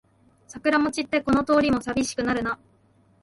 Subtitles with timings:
[0.47, 2.57] 桜も散ってこの通りもさびしくなるな